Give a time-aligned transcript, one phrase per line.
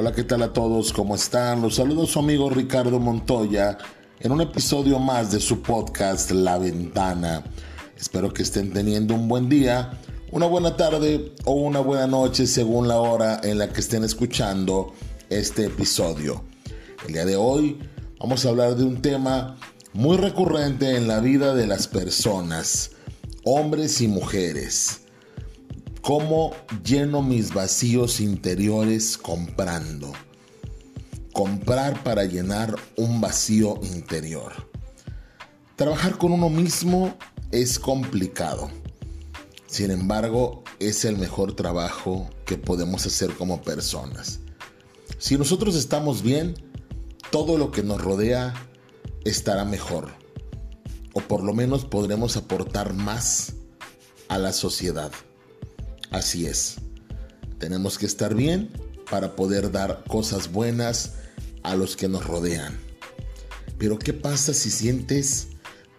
[0.00, 0.92] Hola, ¿qué tal a todos?
[0.92, 1.60] ¿Cómo están?
[1.60, 3.76] Los saludos su amigo Ricardo Montoya
[4.20, 7.42] en un episodio más de su podcast La Ventana.
[7.98, 9.98] Espero que estén teniendo un buen día,
[10.30, 14.92] una buena tarde o una buena noche según la hora en la que estén escuchando
[15.30, 16.44] este episodio.
[17.04, 17.80] El día de hoy
[18.20, 19.56] vamos a hablar de un tema
[19.94, 22.92] muy recurrente en la vida de las personas,
[23.42, 25.07] hombres y mujeres.
[26.08, 26.52] ¿Cómo
[26.82, 30.10] lleno mis vacíos interiores comprando?
[31.34, 34.70] Comprar para llenar un vacío interior.
[35.76, 37.14] Trabajar con uno mismo
[37.50, 38.70] es complicado.
[39.66, 44.40] Sin embargo, es el mejor trabajo que podemos hacer como personas.
[45.18, 46.54] Si nosotros estamos bien,
[47.30, 48.54] todo lo que nos rodea
[49.26, 50.08] estará mejor.
[51.12, 53.52] O por lo menos podremos aportar más
[54.28, 55.12] a la sociedad.
[56.10, 56.76] Así es.
[57.58, 58.70] Tenemos que estar bien
[59.10, 61.14] para poder dar cosas buenas
[61.62, 62.78] a los que nos rodean.
[63.78, 65.48] Pero ¿qué pasa si sientes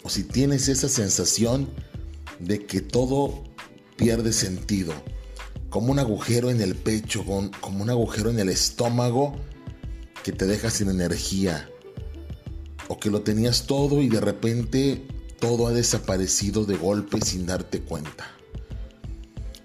[0.03, 1.69] o si tienes esa sensación
[2.39, 3.43] de que todo
[3.95, 4.93] pierde sentido?
[5.69, 9.39] Como un agujero en el pecho, como un agujero en el estómago
[10.23, 11.69] que te deja sin energía.
[12.87, 15.05] O que lo tenías todo y de repente
[15.39, 18.38] todo ha desaparecido de golpe sin darte cuenta.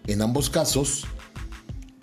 [0.07, 1.05] En ambos casos,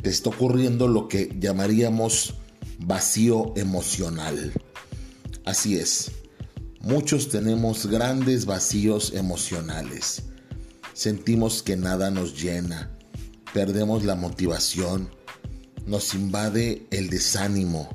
[0.02, 2.34] está ocurriendo lo que llamaríamos
[2.80, 4.52] vacío emocional.
[5.46, 6.12] Así es,
[6.80, 10.24] muchos tenemos grandes vacíos emocionales.
[10.94, 12.90] Sentimos que nada nos llena,
[13.54, 15.10] perdemos la motivación,
[15.86, 17.90] nos invade el desánimo.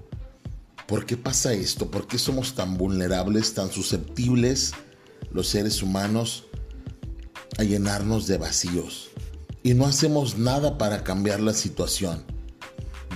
[0.87, 1.91] ¿Por qué pasa esto?
[1.91, 4.73] ¿Por qué somos tan vulnerables, tan susceptibles
[5.33, 6.45] los seres humanos
[7.59, 9.11] a llenarnos de vacíos?
[9.67, 12.23] Y no hacemos nada para cambiar la situación,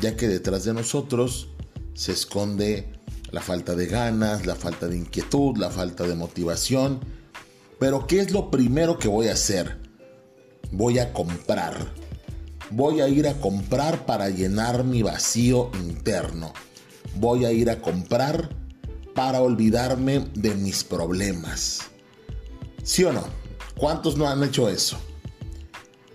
[0.03, 1.47] ya que detrás de nosotros
[1.95, 2.89] se esconde
[3.31, 6.99] la falta de ganas, la falta de inquietud, la falta de motivación.
[7.79, 9.79] Pero ¿qué es lo primero que voy a hacer?
[10.73, 11.87] Voy a comprar.
[12.71, 16.53] Voy a ir a comprar para llenar mi vacío interno.
[17.15, 18.51] Voy a ir a comprar
[19.15, 21.83] para olvidarme de mis problemas.
[22.83, 23.23] ¿Sí o no?
[23.77, 24.99] ¿Cuántos no han hecho eso?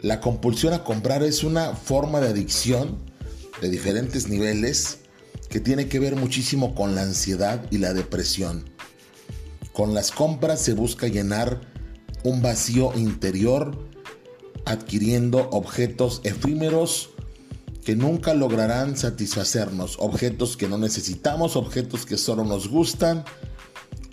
[0.06, 3.00] La compulsión a comprar es una forma de adicción
[3.60, 5.00] de diferentes niveles
[5.50, 8.70] que tiene que ver muchísimo con la ansiedad y la depresión.
[9.74, 11.60] Con las compras se busca llenar
[12.24, 13.90] un vacío interior
[14.66, 17.10] adquiriendo objetos efímeros
[17.84, 23.26] que nunca lograrán satisfacernos, objetos que no necesitamos, objetos que solo nos gustan,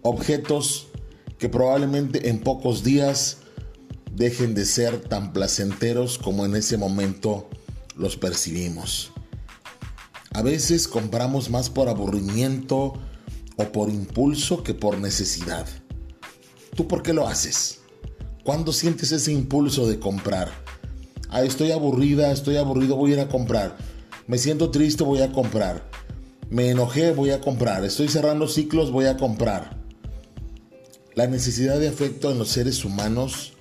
[0.01, 0.87] objetos
[1.37, 3.42] que probablemente en pocos días
[4.15, 7.49] dejen de ser tan placenteros como en ese momento
[7.97, 9.13] los percibimos.
[10.35, 12.95] A veces compramos más por aburrimiento
[13.57, 15.67] o por impulso que por necesidad.
[16.75, 17.81] ¿Tú por qué lo haces?
[18.45, 20.51] ¿Cuándo sientes ese impulso de comprar?
[21.29, 23.77] Ah, estoy aburrida, estoy aburrido, voy a ir a comprar.
[24.27, 25.89] Me siento triste, voy a comprar.
[26.51, 27.85] Me enojé, voy a comprar.
[27.85, 29.77] Estoy cerrando ciclos, voy a comprar.
[31.15, 33.53] La necesidad de afecto en los seres humanos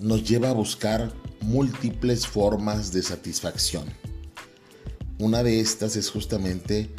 [0.00, 3.84] nos lleva a buscar múltiples formas de satisfacción.
[5.18, 6.90] Una de estas es justamente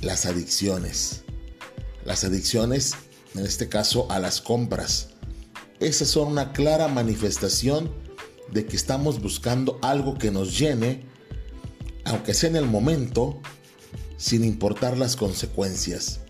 [0.00, 1.22] las adicciones.
[2.04, 2.94] Las adicciones,
[3.34, 5.10] en este caso, a las compras.
[5.80, 7.90] Esas son una clara manifestación
[8.50, 11.04] de que estamos buscando algo que nos llene,
[12.04, 13.40] aunque sea en el momento,
[14.16, 16.20] sin importar las consecuencias.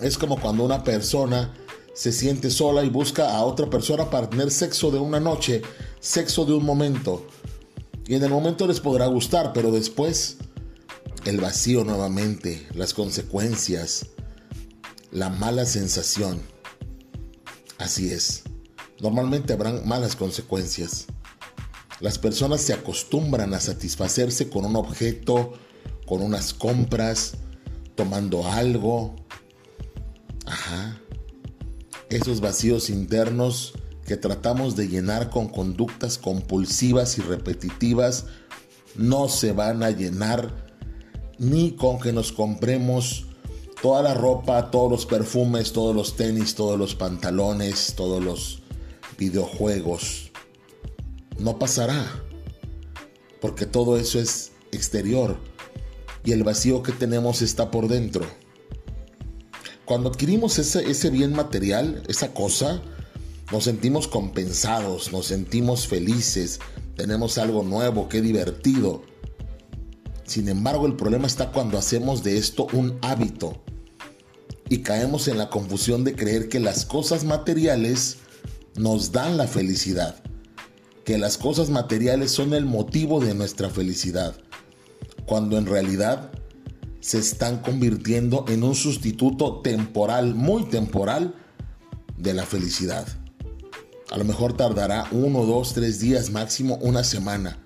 [0.00, 1.54] Es como cuando una persona
[1.98, 5.62] se siente sola y busca a otra persona para tener sexo de una noche,
[5.98, 7.26] sexo de un momento.
[8.06, 10.36] Y en el momento les podrá gustar, pero después
[11.24, 14.06] el vacío nuevamente, las consecuencias,
[15.10, 16.40] la mala sensación.
[17.78, 18.44] Así es.
[19.00, 21.06] Normalmente habrán malas consecuencias.
[21.98, 25.54] Las personas se acostumbran a satisfacerse con un objeto,
[26.06, 27.32] con unas compras,
[27.96, 29.16] tomando algo.
[30.46, 31.00] Ajá
[32.10, 33.74] esos vacíos internos
[34.06, 38.26] que tratamos de llenar con conductas compulsivas y repetitivas
[38.96, 40.66] no se van a llenar
[41.38, 43.26] ni con que nos compremos
[43.82, 48.62] toda la ropa, todos los perfumes, todos los tenis, todos los pantalones, todos los
[49.18, 50.30] videojuegos.
[51.38, 52.04] No pasará,
[53.40, 55.38] porque todo eso es exterior
[56.24, 58.26] y el vacío que tenemos está por dentro.
[59.88, 62.82] Cuando adquirimos ese, bien material, esa cosa,
[63.50, 66.60] nos sentimos compensados, nos sentimos felices,
[66.94, 69.02] tenemos algo nuevo, qué divertido.
[70.26, 73.62] Sin embargo, el problema está cuando hacemos de esto un hábito
[74.68, 78.18] y caemos en la confusión de creer que las cosas materiales
[78.76, 80.16] nos dan la felicidad,
[81.06, 84.34] que las cosas materiales son el motivo de nuestra felicidad,
[85.24, 86.30] cuando en realidad
[87.00, 91.34] se están convirtiendo en un sustituto temporal, muy temporal,
[92.16, 93.06] de la felicidad.
[94.10, 97.58] A lo mejor tardará uno, dos, tres días, máximo una semana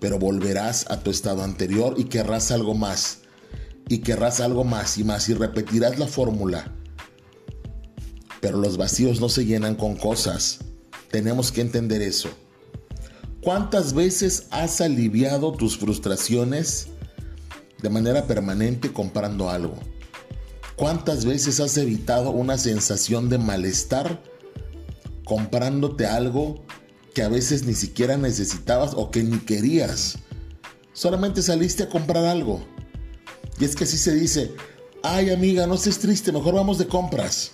[0.00, 3.18] pero volverás a tu estado anterior y querrás algo más,
[3.88, 6.72] y querrás algo más y más, y repetirás la fórmula.
[8.40, 10.60] Pero los vacíos no se llenan con cosas.
[11.10, 12.30] Tenemos que entender eso.
[13.42, 16.88] ¿Cuántas veces has aliviado tus frustraciones
[17.82, 19.74] de manera permanente comprando algo?
[20.76, 24.22] ¿Cuántas veces has evitado una sensación de malestar
[25.30, 26.60] comprándote algo
[27.14, 30.18] que a veces ni siquiera necesitabas o que ni querías.
[30.92, 32.60] Solamente saliste a comprar algo.
[33.60, 34.50] Y es que así se dice,
[35.04, 37.52] ay amiga, no estés triste, mejor vamos de compras.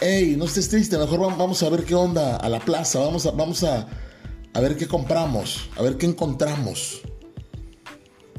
[0.00, 3.30] Hey, no estés triste, mejor vamos a ver qué onda a la plaza, vamos a,
[3.30, 3.86] vamos a,
[4.52, 7.02] a ver qué compramos, a ver qué encontramos.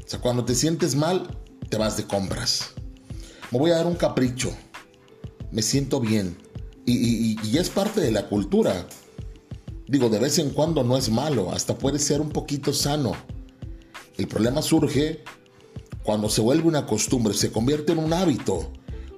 [0.06, 1.26] O sea, cuando te sientes mal,
[1.68, 2.74] te vas de compras.
[3.50, 4.54] Me voy a dar un capricho.
[5.50, 6.38] Me siento bien.
[6.84, 8.86] Y, y es parte de la cultura.
[9.88, 13.14] Digo, de vez en cuando no es malo, hasta puede ser un poquito sano.
[14.16, 15.24] El problema surge
[16.04, 18.70] cuando se vuelve una costumbre, se convierte en un hábito.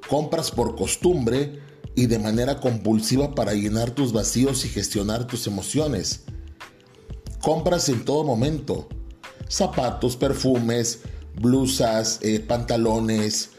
[0.09, 1.61] Compras por costumbre
[1.95, 6.23] y de manera compulsiva para llenar tus vacíos y gestionar tus emociones.
[7.43, 8.89] Compras en todo momento.
[9.49, 11.01] Zapatos, perfumes,
[11.41, 13.51] blusas, eh, pantalones,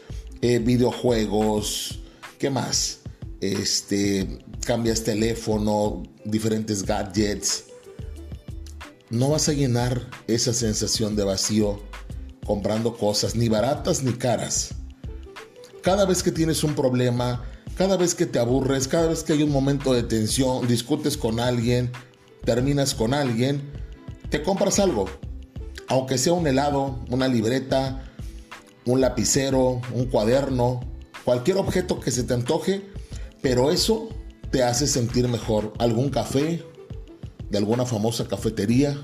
[0.42, 2.00] eh, videojuegos,
[2.38, 3.00] ¿qué más?
[3.40, 7.64] Este, cambias teléfono, diferentes gadgets,
[9.10, 11.80] no vas a llenar esa sensación de vacío
[12.46, 14.74] comprando cosas ni baratas ni caras.
[15.82, 17.44] Cada vez que tienes un problema,
[17.76, 21.40] cada vez que te aburres, cada vez que hay un momento de tensión, discutes con
[21.40, 21.90] alguien,
[22.44, 23.72] terminas con alguien,
[24.30, 25.06] te compras algo.
[25.90, 28.04] Aunque sea un helado, una libreta,
[28.86, 30.80] un lapicero, un cuaderno,
[31.24, 32.88] cualquier objeto que se te antoje,
[33.42, 34.08] pero eso
[34.52, 35.74] te hace sentir mejor.
[35.78, 36.64] ¿Algún café
[37.50, 39.00] de alguna famosa cafetería?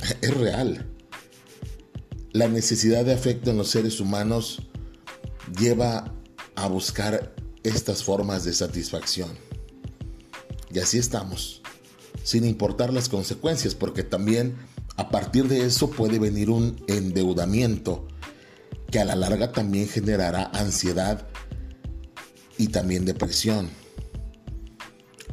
[0.22, 0.86] Es real.
[2.32, 4.62] La necesidad de afecto en los seres humanos
[5.58, 6.14] lleva
[6.54, 9.36] a buscar estas formas de satisfacción.
[10.72, 11.60] Y así estamos,
[12.22, 14.56] sin importar las consecuencias, porque también
[14.96, 18.06] a partir de eso puede venir un endeudamiento
[18.90, 21.26] que a la larga también generará ansiedad
[22.56, 23.68] y también depresión.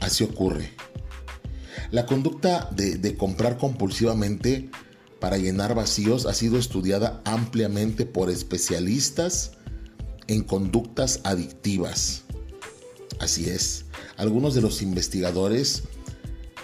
[0.01, 0.71] Así ocurre.
[1.92, 4.69] La conducta de, comprar compulsivamente
[5.19, 9.51] para llenar vacíos ha sido estudiada ampliamente por especialistas
[10.27, 12.24] en conductas adictivas.
[13.19, 13.86] Así es.
[14.18, 15.83] Algunos de los investigadores,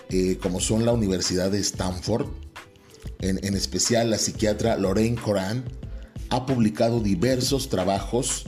[0.10, 2.28] eh, como son la Universidad de Stanford,
[3.20, 5.64] en, especial la psiquiatra Lorraine Coran,
[6.30, 8.46] ha publicado diversos trabajos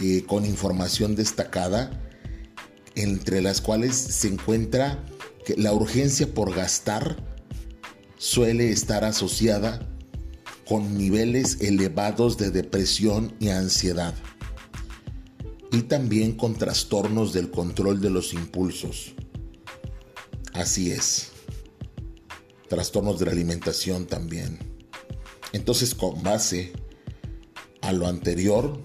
[0.00, 2.00] eh, con información destacada,
[2.94, 5.04] entre las cuales se encuentra
[5.44, 7.16] que la urgencia por gastar
[8.18, 9.86] suele estar asociada
[10.66, 14.14] con niveles elevados de depresión y ansiedad
[15.72, 19.14] y también con trastornos del control de los impulsos.
[20.52, 21.31] Así es.
[22.72, 24.58] Trastornos de la alimentación también.
[25.52, 26.72] Entonces, con base
[27.82, 28.80] a lo anterior,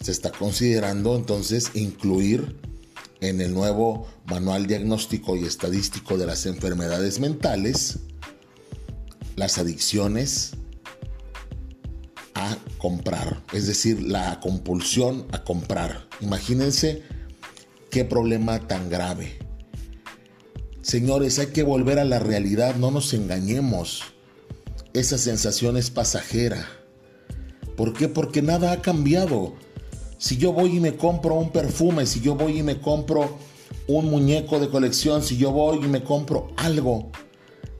[0.00, 2.60] se está considerando entonces incluir
[3.20, 7.98] en el nuevo Manual Diagnóstico y Estadístico de las Enfermedades Mentales
[9.34, 10.52] las adicciones
[12.34, 16.06] a comprar, es decir, la compulsión a comprar.
[16.20, 17.02] Imagínense
[17.90, 19.44] qué problema tan grave.
[20.86, 24.04] Señores, hay que volver a la realidad, no nos engañemos.
[24.92, 26.64] Esa sensación es pasajera.
[27.76, 28.06] ¿Por qué?
[28.06, 29.54] Porque nada ha cambiado.
[30.16, 33.36] Si yo voy y me compro un perfume, si yo voy y me compro
[33.88, 37.10] un muñeco de colección, si yo voy y me compro algo,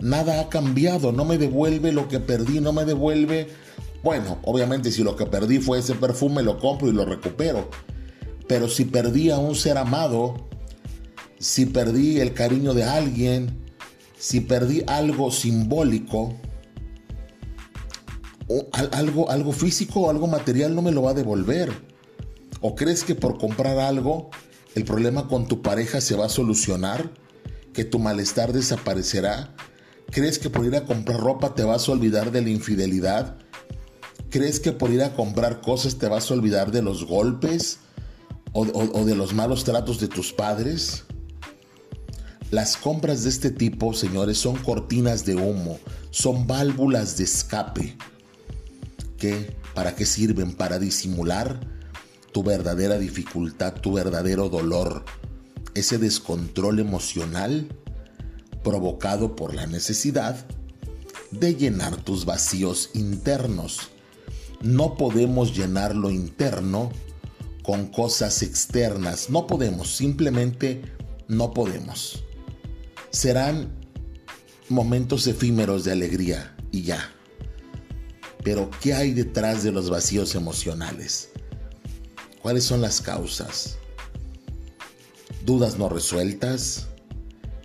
[0.01, 3.47] nada ha cambiado, no me devuelve lo que perdí, no me devuelve...
[4.03, 7.71] Bueno, obviamente si lo que perdí fue ese perfume, lo compro y lo recupero.
[8.49, 10.49] Pero si perdí a un ser amado,
[11.39, 13.65] si perdí el cariño de alguien,
[14.19, 16.35] si perdí algo simbólico,
[18.93, 21.73] algo, algo físico o algo material no me lo va a devolver.
[22.61, 24.31] ¿O crees que por comprar algo
[24.75, 27.11] el problema con tu pareja se va a solucionar?
[27.73, 29.55] ¿Que tu malestar desaparecerá?
[30.11, 33.37] ¿Crees que por ir a comprar ropa te vas a olvidar de la infidelidad?
[34.31, 37.79] ¿Crees que por ir a comprar cosas te vas a olvidar de los golpes
[38.53, 38.65] o,
[39.05, 41.06] de los malos tratos de tus padres?
[42.53, 47.97] Las compras de este tipo, señores, son cortinas de humo, son válvulas de escape.
[49.19, 49.57] ¿Qué?
[49.75, 50.53] ¿Para qué sirven?
[50.55, 51.59] Para disimular
[52.33, 55.05] tu verdadera dificultad, tu verdadero dolor,
[55.75, 57.67] ese descontrol emocional
[58.63, 60.47] provocado por la necesidad
[61.33, 63.91] de llenar tus vacíos internos.
[64.61, 66.93] No podemos llenar lo interno
[67.65, 69.31] con cosas externas.
[69.31, 70.83] No podemos, simplemente
[71.27, 72.23] no podemos
[73.11, 73.73] serán
[74.69, 77.13] momentos efímeros de alegría y ya.
[78.43, 81.31] Pero ¿qué hay detrás de los vacíos emocionales?
[82.43, 83.79] ¿Cuáles son las causas?
[85.45, 86.89] ¿Dudas no resueltas?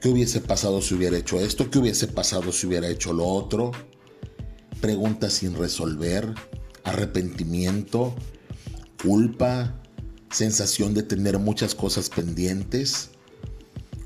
[0.01, 1.69] ¿Qué hubiese pasado si hubiera hecho esto?
[1.69, 3.71] ¿Qué hubiese pasado si hubiera hecho lo otro?
[4.79, 6.33] Preguntas sin resolver,
[6.83, 8.15] arrepentimiento,
[9.03, 9.79] culpa,
[10.31, 13.11] sensación de tener muchas cosas pendientes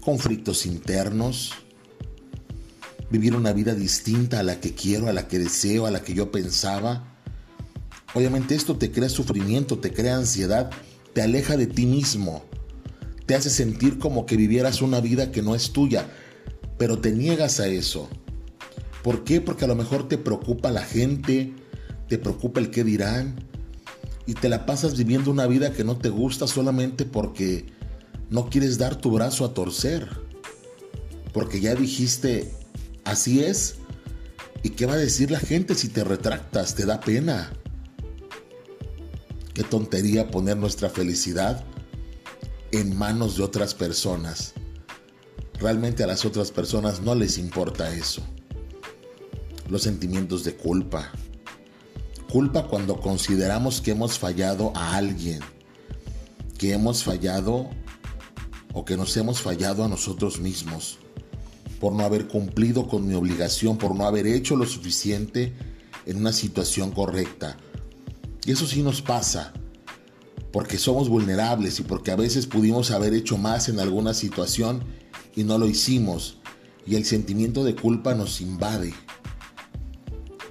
[0.05, 1.53] conflictos internos,
[3.09, 6.13] vivir una vida distinta a la que quiero, a la que deseo, a la que
[6.13, 7.17] yo pensaba.
[8.13, 10.69] Obviamente esto te crea sufrimiento, te crea ansiedad,
[11.13, 12.43] te aleja de ti mismo,
[13.25, 16.07] te hace sentir como que vivieras una vida que no es tuya,
[16.77, 18.07] pero te niegas a eso.
[19.01, 19.41] ¿Por qué?
[19.41, 21.51] Porque a lo mejor te preocupa la gente,
[22.07, 23.43] te preocupa el qué dirán,
[24.27, 27.74] y te la pasas viviendo una vida que no te gusta solamente porque
[28.29, 30.09] no quieres dar tu brazo a torcer,
[31.33, 32.51] porque ya dijiste,
[33.03, 33.75] así es,
[34.63, 36.75] ¿y qué va a decir la gente si te retractas?
[36.75, 37.51] ¿Te da pena?
[39.53, 41.63] Qué tontería poner nuestra felicidad
[42.71, 44.53] en manos de otras personas.
[45.59, 48.21] Realmente a las otras personas no les importa eso.
[49.69, 51.11] Los sentimientos de culpa.
[52.29, 55.39] Culpa cuando consideramos que hemos fallado a alguien,
[56.57, 57.69] que hemos fallado
[58.75, 60.99] o que nos hemos fallado a nosotros mismos
[61.79, 65.53] por no haber cumplido con mi obligación, por no haber hecho lo suficiente
[66.05, 67.55] en una situación correcta.
[68.45, 69.53] Y eso sí nos pasa,
[70.51, 74.83] porque somos vulnerables y porque a veces pudimos haber hecho más en alguna situación
[75.37, 76.39] y no lo hicimos.
[76.85, 78.93] Y el sentimiento de culpa nos invade.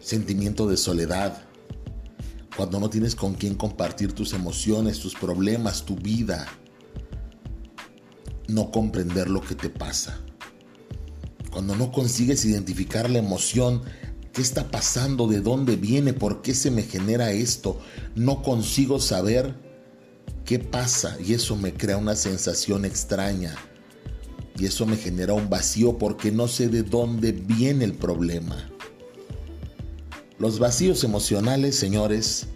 [0.00, 1.42] Sentimiento de soledad.
[2.56, 6.46] Cuando no tienes con quién compartir tus emociones, tus problemas, tu vida
[8.48, 10.20] no comprender lo que te pasa.
[11.50, 13.82] Cuando no consigues identificar la emoción,
[14.32, 17.80] qué está pasando, de dónde viene, por qué se me genera esto,
[18.14, 19.54] no consigo saber
[20.44, 23.54] qué pasa y eso me crea una sensación extraña.
[24.58, 28.70] Y eso me genera un vacío porque no sé de dónde viene el problema.
[30.38, 32.46] Los vacíos emocionales, señores,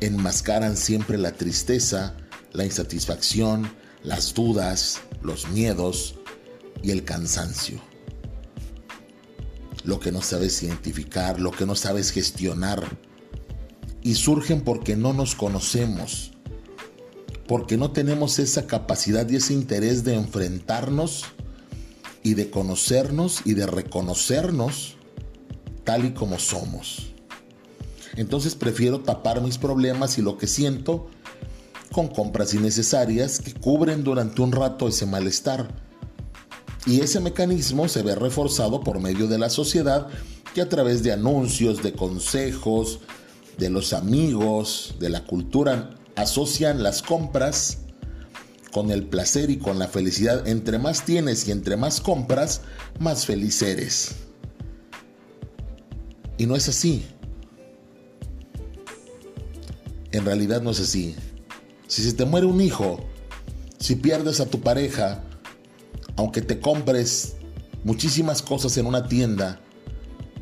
[0.00, 2.16] enmascaran siempre la tristeza,
[2.52, 3.70] la insatisfacción,
[4.02, 6.16] las dudas, los miedos
[6.82, 7.80] y el cansancio.
[9.84, 12.82] Lo que no sabes identificar, lo que no sabes gestionar.
[14.02, 16.32] Y surgen porque no nos conocemos,
[17.46, 21.24] porque no tenemos esa capacidad y ese interés de enfrentarnos
[22.22, 24.96] y de conocernos y de reconocernos
[25.84, 27.12] tal y como somos.
[28.16, 31.08] Entonces prefiero tapar mis problemas y lo que siento
[31.92, 35.68] con compras innecesarias que cubren durante un rato ese malestar.
[36.86, 40.08] Y ese mecanismo se ve reforzado por medio de la sociedad
[40.54, 43.00] que a través de anuncios, de consejos,
[43.58, 47.78] de los amigos, de la cultura, asocian las compras
[48.72, 50.46] con el placer y con la felicidad.
[50.46, 52.62] Entre más tienes y entre más compras,
[52.98, 54.16] más feliz eres.
[56.38, 57.04] Y no es así.
[60.12, 61.14] En realidad no es así.
[61.88, 63.00] Si se te muere un hijo,
[63.80, 65.24] si pierdes a tu pareja,
[66.16, 67.36] aunque te compres
[67.82, 69.60] muchísimas cosas en una tienda,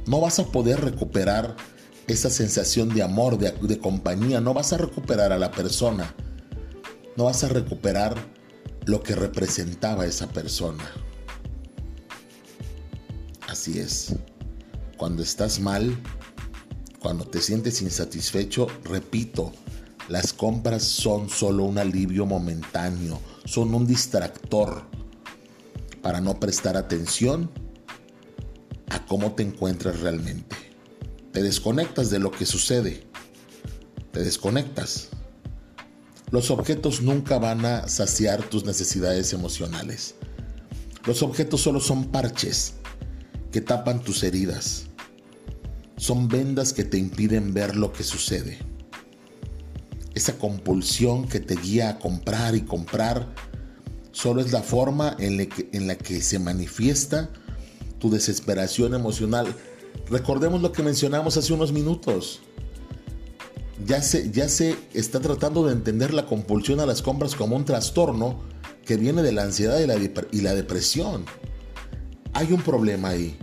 [0.07, 1.57] no vas a poder recuperar
[2.09, 6.13] esa sensación de amor, de, de, compañía, no vas a recuperar a la persona,
[7.17, 8.17] no vas a recuperar
[8.85, 10.85] lo que representaba esa persona.
[13.49, 14.17] Así es,
[14.97, 15.97] cuando estás mal,
[16.99, 19.53] cuando te sientes insatisfecho, repito,
[20.09, 24.85] las compras son solo un alivio momentáneo, son un distractor
[26.01, 27.51] para no prestar atención
[28.89, 30.55] a cómo te encuentras realmente.
[31.33, 33.05] Te desconectas de lo que sucede.
[34.13, 35.09] Te desconectas.
[36.31, 40.15] Los objetos nunca van a saciar tus necesidades emocionales.
[41.05, 42.75] Los objetos solo son parches
[43.51, 44.87] que tapan tus heridas.
[45.97, 48.76] Son vendas que te impiden ver lo que sucede.
[50.17, 53.35] Esa compulsión que te guía a comprar y comprar
[54.13, 57.29] solo es la forma en la que, en la que se manifiesta
[57.99, 59.55] tu desesperación emocional.
[60.09, 62.41] Recordemos lo que mencionamos hace unos minutos.
[63.87, 67.67] Ya se, ya se está tratando de entender la compulsión a las compras como un
[67.67, 68.41] trastorno
[68.87, 69.97] que viene de la ansiedad y la,
[70.33, 71.27] y la depresión.
[72.33, 73.37] Hay un problema ahí.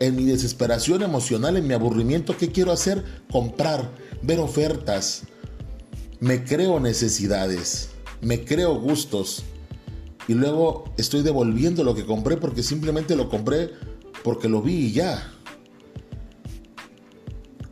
[0.00, 3.04] En mi desesperación emocional, en mi aburrimiento, ¿qué quiero hacer?
[3.30, 5.22] Comprar, ver ofertas.
[6.24, 7.90] Me creo necesidades,
[8.22, 9.44] me creo gustos,
[10.26, 13.72] y luego estoy devolviendo lo que compré porque simplemente lo compré
[14.22, 15.30] porque lo vi y ya.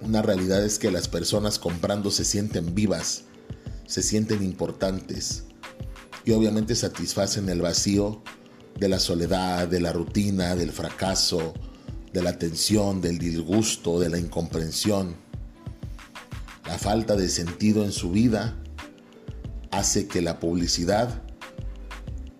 [0.02, 3.22] Una realidad es que las personas comprando se sienten vivas,
[3.86, 5.44] se sienten importantes
[6.26, 8.22] y obviamente satisfacen el vacío
[8.78, 11.54] de la soledad, de la rutina, del fracaso,
[12.12, 15.21] de la tensión, del disgusto, de la incomprensión.
[16.72, 18.56] La falta de sentido en su vida
[19.72, 21.22] hace que la publicidad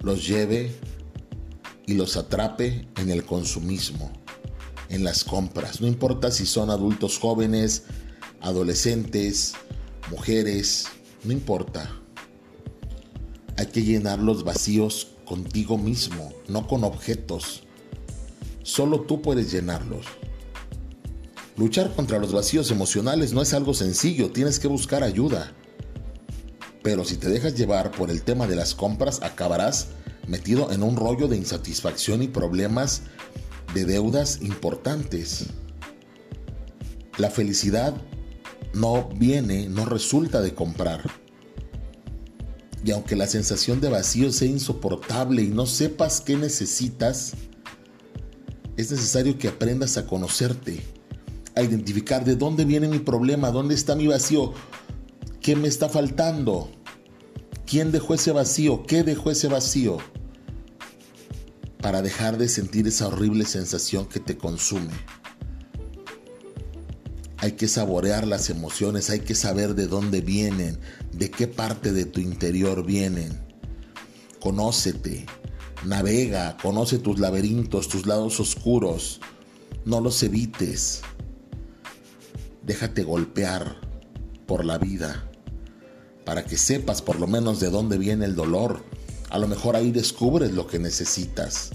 [0.01, 0.75] los lleve
[1.87, 4.11] y los atrape en el consumismo,
[4.89, 5.83] en las compras.
[5.83, 7.83] No importa si son adultos jóvenes,
[8.41, 9.53] adolescentes,
[10.11, 10.87] mujeres,
[11.25, 11.95] no importa.
[13.59, 17.65] Hay que llenar los vacíos contigo mismo, no con objetos.
[18.62, 20.07] Solo tú puedes llenarlos.
[21.57, 25.53] Luchar contra los vacíos emocionales no es algo sencillo, tienes que buscar ayuda.
[26.83, 29.89] Pero si te dejas llevar por el tema de las compras, acabarás
[30.27, 33.03] metido en un rollo de insatisfacción y problemas
[33.75, 35.47] de deudas importantes.
[37.19, 37.95] La felicidad
[38.73, 41.03] no viene, no resulta de comprar.
[42.85, 47.35] Y aunque la sensación de vacío sea insoportable y no sepas qué necesitas,
[48.77, 50.83] es necesario que aprendas a conocerte,
[51.55, 54.53] a identificar de dónde viene mi problema, dónde está mi vacío,
[55.41, 56.71] qué me está faltando,
[57.67, 59.99] quién dejó ese vacío, qué dejó ese vacío,
[61.81, 64.93] para dejar de sentir esa horrible sensación que te consume.
[67.38, 70.79] Hay que saborear las emociones, hay que saber de dónde vienen,
[71.12, 73.37] de qué parte de tu interior vienen.
[74.38, 75.27] Conócete,
[75.85, 79.21] navega, conoce tus laberintos, tus lados oscuros.
[79.85, 81.03] No los evites.
[82.64, 83.77] Déjate golpear
[84.46, 85.29] por la vida
[86.25, 88.85] para que sepas por lo menos de dónde viene el dolor.
[89.31, 91.70] A lo mejor ahí descubres lo que necesitas.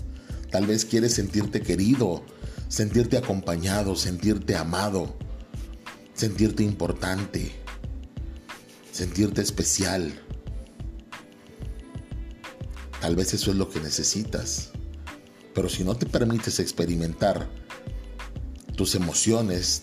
[0.52, 2.24] Tal vez quieres sentirte querido,
[2.70, 5.18] sentirte acompañado, sentirte amado,
[6.14, 7.52] sentirte importante,
[8.92, 10.14] sentirte especial.
[13.02, 14.72] Tal vez eso es lo que necesitas.
[15.54, 17.50] Pero si no te permites experimentar
[18.76, 19.82] tus emociones,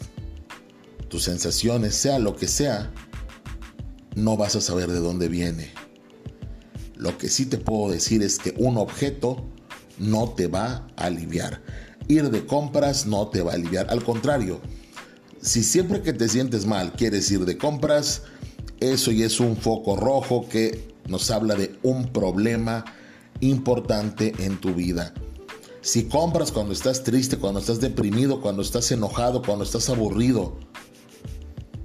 [1.15, 2.93] tus sensaciones, sea lo que sea,
[4.17, 5.71] no vas a saber de dónde viene.
[6.97, 9.49] Lo que sí te puedo decir es que un objeto
[9.97, 11.63] no te va a aliviar.
[12.09, 13.87] Ir de compras no te va a aliviar.
[13.91, 14.61] Al contrario,
[15.41, 18.23] si siempre que te sientes mal quieres ir de compras,
[18.81, 22.85] eso ya es un foco rojo que nos habla de un problema
[23.39, 25.15] importante en tu vida.
[25.81, 30.59] Si compras cuando estás triste, cuando estás deprimido, cuando estás enojado, cuando estás aburrido,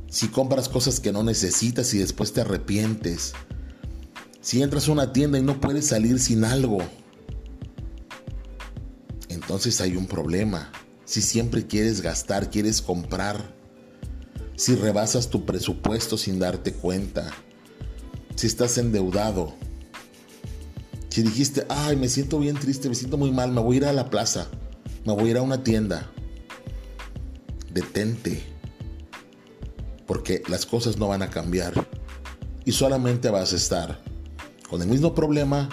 [0.10, 3.34] si compras cosas que no necesitas y después te arrepientes,
[4.42, 6.80] si entras a una tienda y no puedes salir sin algo,
[9.30, 10.72] entonces hay un problema.
[11.06, 13.56] Si siempre quieres gastar, quieres comprar,
[14.56, 17.32] si rebasas tu presupuesto sin darte cuenta,
[18.36, 19.54] si estás endeudado,
[21.10, 23.86] si dijiste, ay, me siento bien triste, me siento muy mal, me voy a ir
[23.86, 24.48] a la plaza,
[25.06, 26.12] me voy a ir a una tienda,
[27.74, 28.44] detente,
[30.10, 31.88] porque las cosas no van a cambiar
[32.66, 34.02] y solamente vas a estar
[34.68, 35.70] con el mismo problema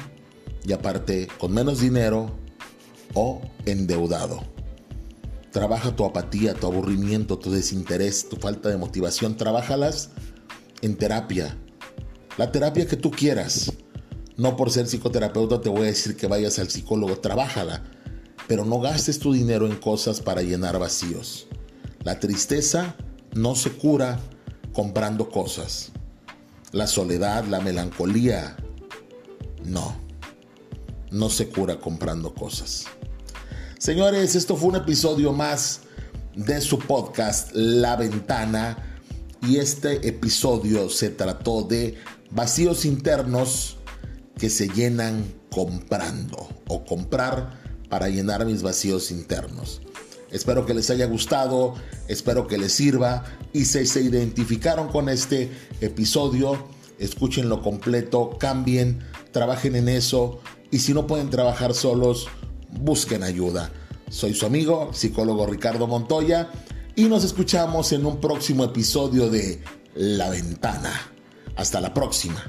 [0.62, 2.37] y aparte con menos dinero
[3.14, 4.42] o endeudado.
[5.53, 9.38] Trabaja tu apatía, tu aburrimiento, tu desinterés, tu falta de motivación.
[9.38, 10.11] Trabájalas
[10.83, 11.57] en terapia.
[12.37, 13.72] La terapia que tú quieras.
[14.37, 17.20] No por ser psicoterapeuta te voy a decir que vayas al psicólogo.
[17.20, 17.85] Trabájala.
[18.46, 21.46] Pero no gastes tu dinero en cosas para llenar vacíos.
[22.05, 22.96] La tristeza
[23.37, 24.18] no se cura
[24.72, 25.92] comprando cosas.
[26.72, 28.57] La soledad, la melancolía,
[29.64, 29.94] no,
[31.11, 32.87] no se cura comprando cosas.
[33.79, 35.83] Señores, esto fue un episodio más
[36.35, 38.99] de su podcast La Ventana
[39.42, 41.96] y este episodio se trató de
[42.31, 43.77] vacíos internos
[44.38, 49.83] que se llenan comprando o comprar para llenar mis vacíos internos.
[50.37, 51.72] Espero que les haya gustado,
[52.09, 56.68] espero que les sirva y si se identificaron con este episodio,
[56.99, 58.99] escúchenlo completo, cambien,
[59.33, 62.29] trabajen en eso y si no pueden trabajar solos,
[62.70, 63.72] busquen ayuda.
[64.11, 66.51] Soy su amigo, psicólogo Ricardo Montoya
[66.94, 69.62] y nos escuchamos en un próximo episodio de
[69.94, 70.92] La Ventana.
[71.57, 72.44] Hasta la próxima.